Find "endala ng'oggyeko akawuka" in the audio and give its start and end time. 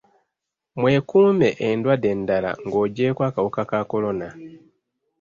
2.15-3.61